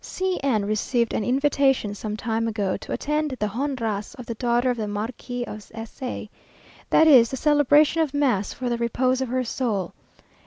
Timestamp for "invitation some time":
1.23-2.47